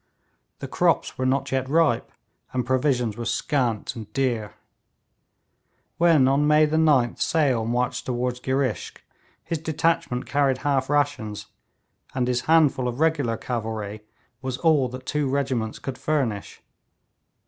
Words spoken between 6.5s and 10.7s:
9th, Sale marched toward Girishk, his detachment carried